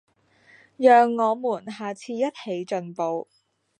[0.77, 3.27] 讓我們下次一起進步